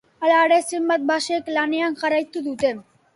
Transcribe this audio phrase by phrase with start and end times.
[0.27, 2.73] Halere, zenbait basek lanean jarraituko dute.